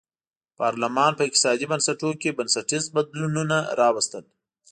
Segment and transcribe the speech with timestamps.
[0.59, 4.23] پارلمان په اقتصادي بنسټونو کې بنسټیز بدلونونه راوستل.